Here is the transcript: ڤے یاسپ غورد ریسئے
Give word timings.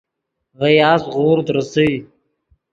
ڤے 0.59 0.69
یاسپ 0.79 1.05
غورد 1.13 1.47
ریسئے 1.55 1.91